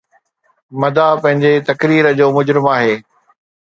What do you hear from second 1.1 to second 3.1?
پنهنجي تقرير جو مجرم آهي